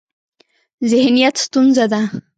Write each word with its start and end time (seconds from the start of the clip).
ذهنیت 0.91 1.35
ستونزه 1.45 1.85
ده. 1.91 2.01